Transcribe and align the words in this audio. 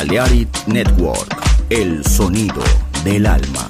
En 0.00 0.06
Balearic 0.06 0.66
Network, 0.66 1.36
el 1.68 2.02
sonido 2.06 2.62
del 3.04 3.26
alma. 3.26 3.69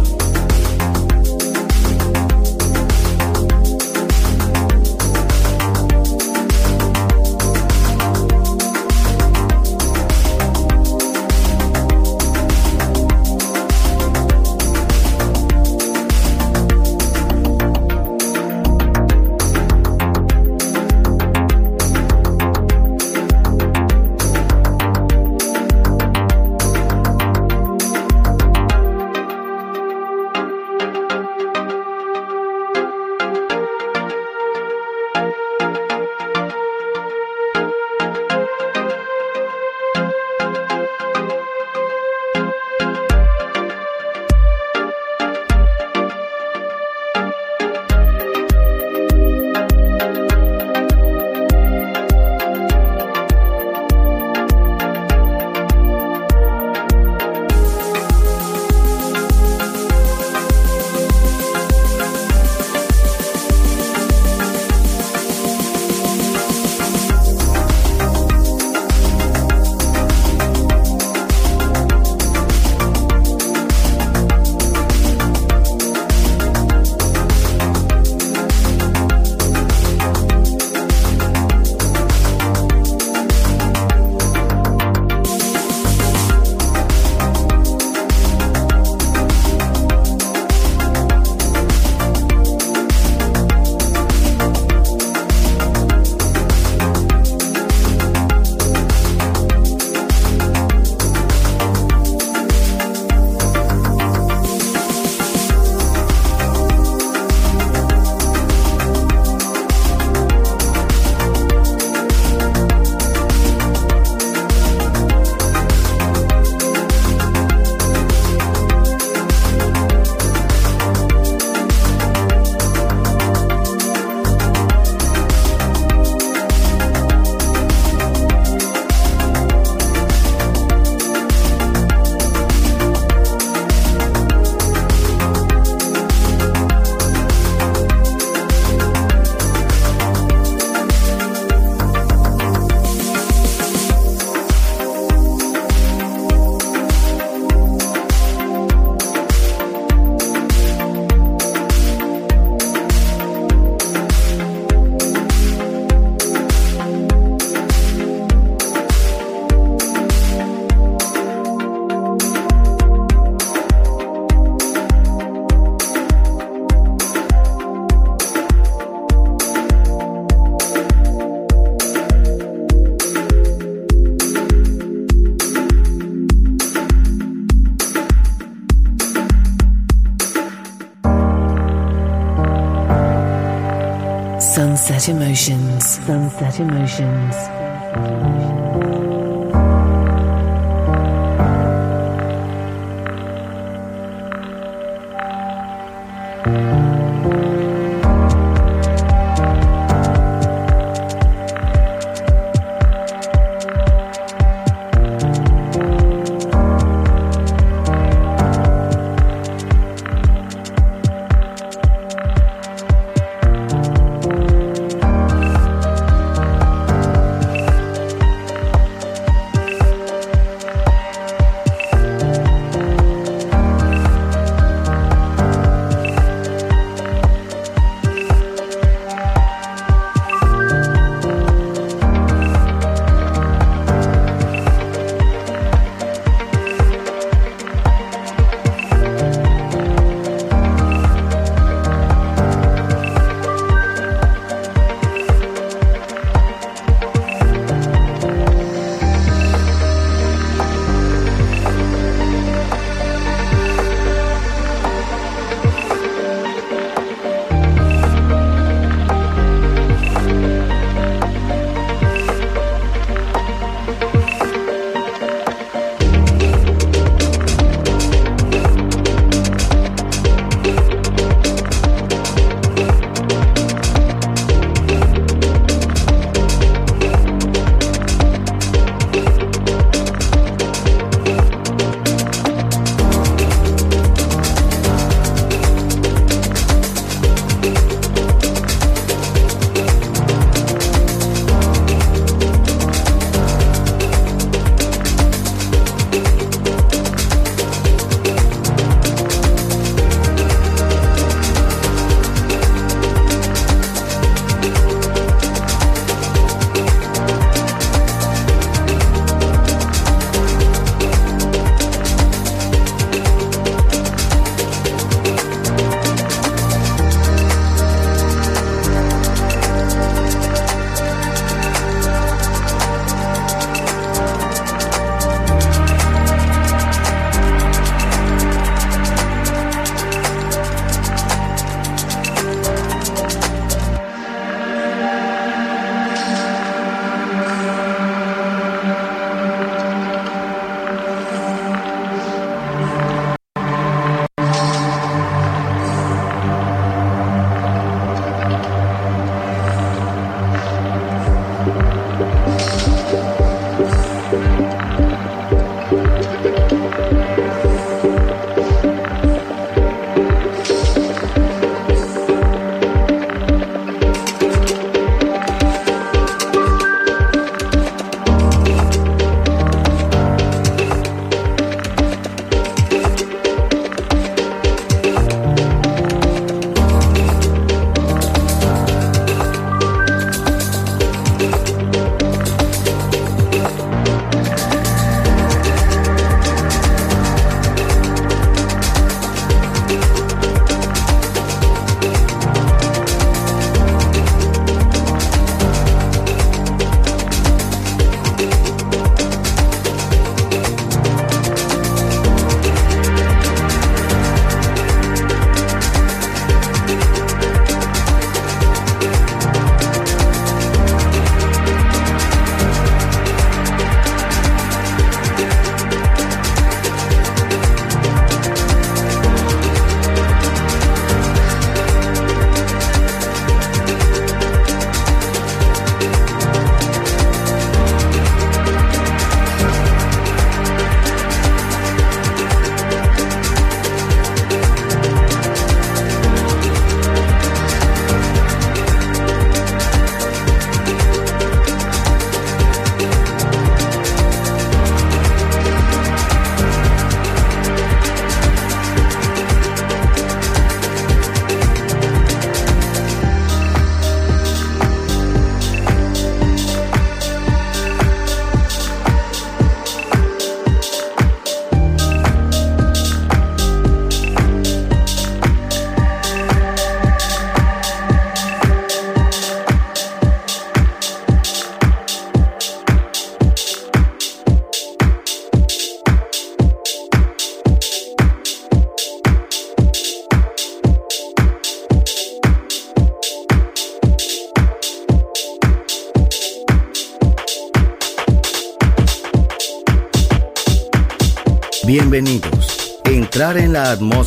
Sunset 186.41 186.59
Emotions. 186.61 187.40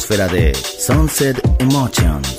Atmósfera 0.04 0.28
de 0.28 0.54
Sunset 0.54 1.40
Emotions. 1.58 2.38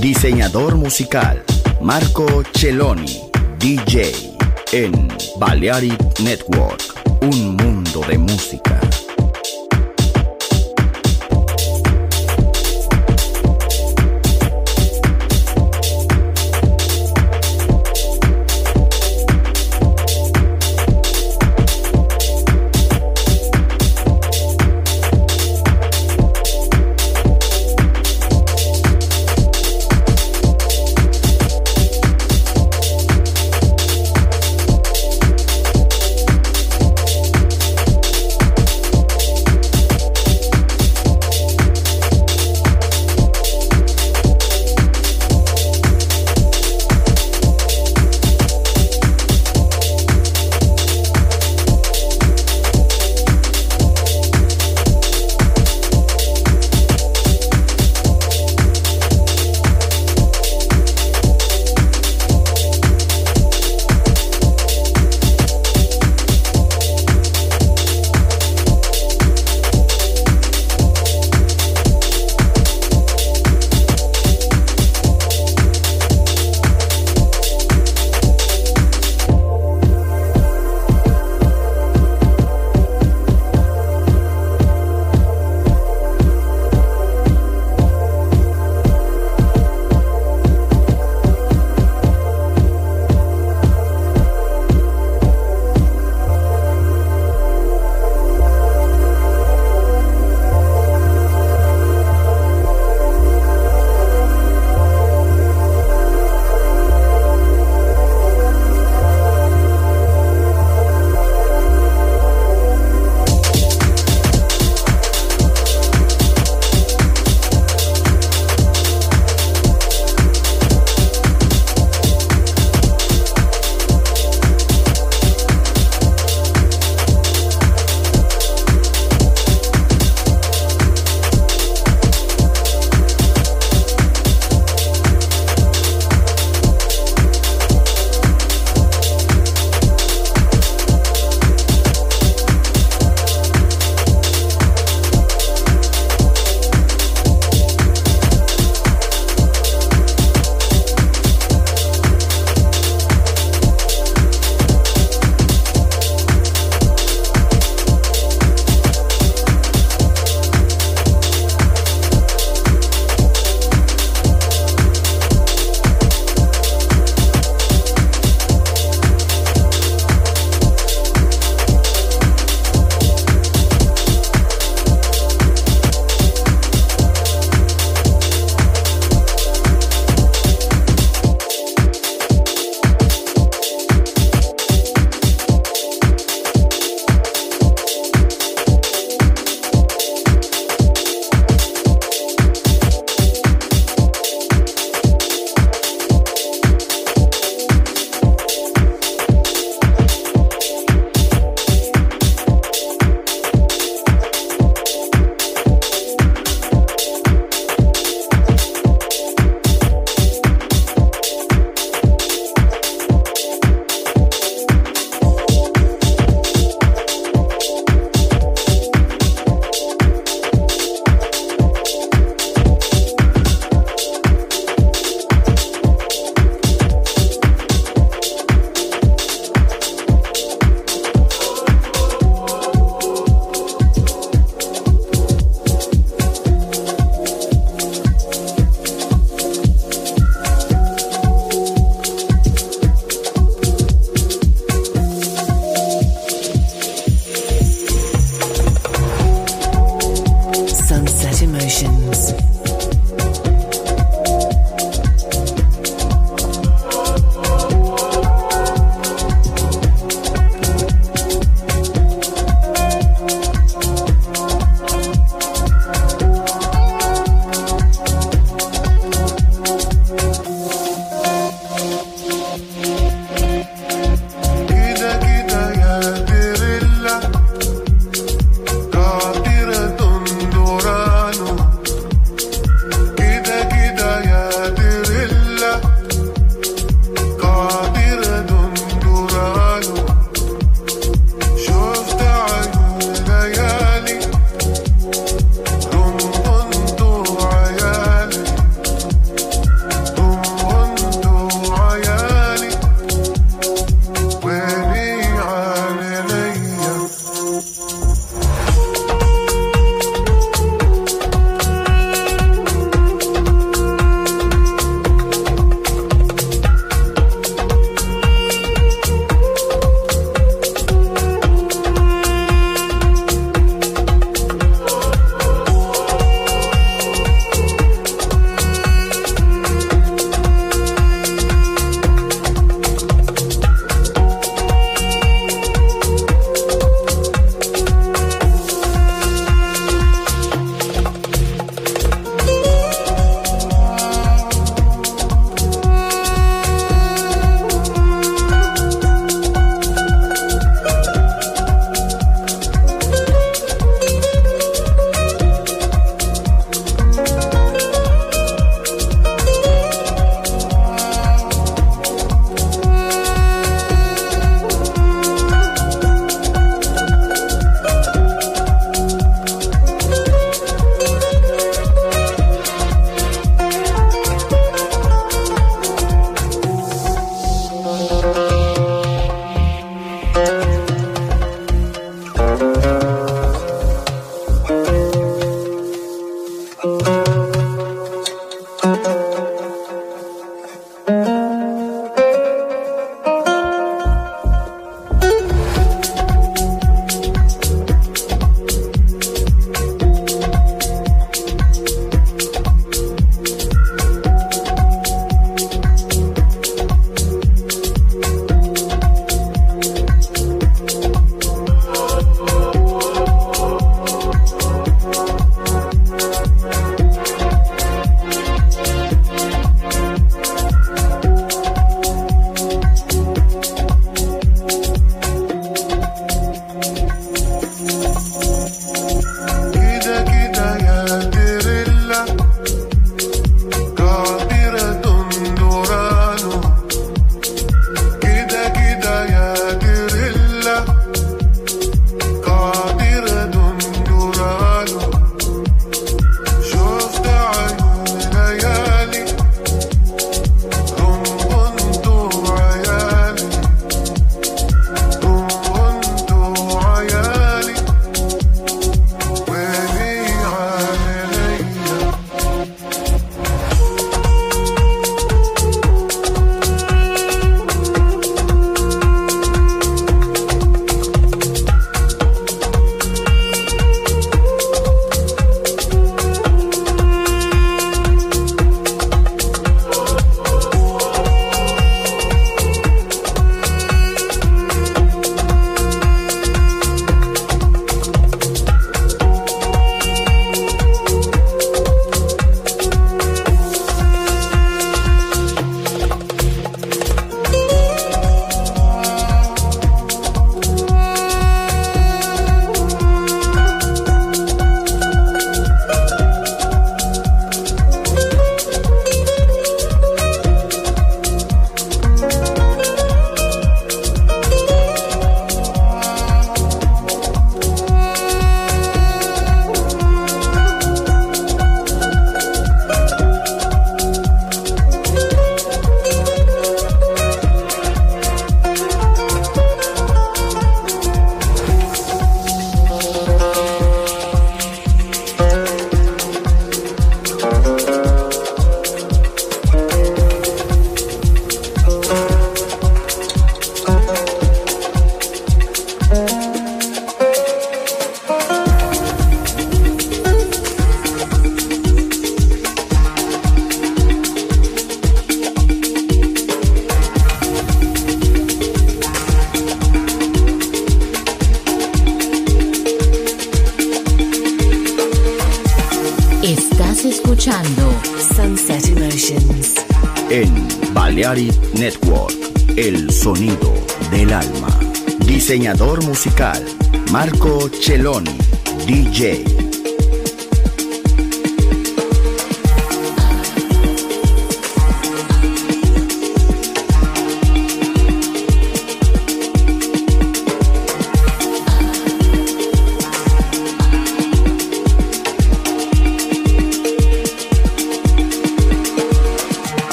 Diseñador 0.00 0.76
musical 0.76 1.42
Marco 1.80 2.42
Celloni, 2.52 3.20
DJ 3.58 4.12
en 4.72 5.08
Balearic 5.38 6.20
Network. 6.20 6.82
Un 7.22 7.56
mundo 7.56 8.00
de 8.06 8.18
música. 8.18 8.85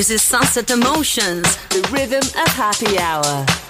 This 0.00 0.08
is 0.08 0.22
Sunset 0.22 0.70
Emotions, 0.70 1.44
the 1.68 1.86
rhythm 1.92 2.20
of 2.20 2.48
happy 2.54 2.98
hour. 2.98 3.69